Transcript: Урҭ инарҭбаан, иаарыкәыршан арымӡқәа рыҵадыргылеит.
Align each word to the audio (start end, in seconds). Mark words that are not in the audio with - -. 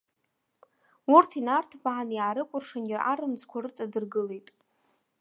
Урҭ 1.15 1.31
инарҭбаан, 1.39 2.09
иаарыкәыршан 2.13 2.85
арымӡқәа 3.11 3.57
рыҵадыргылеит. 3.63 4.47